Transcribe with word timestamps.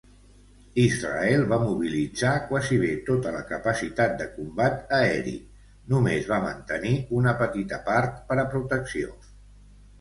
Israel 0.83 1.43
va 1.51 1.59
mobilitzar 1.63 2.31
quasi 2.47 2.79
bé 2.85 2.89
tota 3.11 3.35
la 3.37 3.43
capacitat 3.53 4.17
de 4.23 4.27
combat 4.39 4.97
aeri, 5.03 5.37
només 5.95 6.29
va 6.35 6.43
mantenir 6.49 6.97
una 7.23 7.39
petita 7.47 7.83
part 7.93 8.21
per 8.33 8.43
a 8.43 8.51
protecció. 8.57 9.17